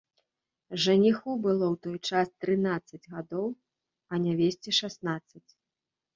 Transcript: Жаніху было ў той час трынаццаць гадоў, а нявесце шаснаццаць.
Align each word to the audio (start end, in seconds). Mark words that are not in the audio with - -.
Жаніху 0.85 1.29
было 1.43 1.65
ў 1.73 1.75
той 1.83 1.97
час 2.13 2.27
трынаццаць 2.47 3.01
гадоў, 3.13 3.47
а 4.11 4.23
нявесце 4.27 4.69
шаснаццаць. 4.81 5.47